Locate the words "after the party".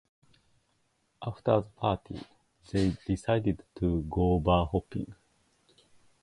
1.23-2.19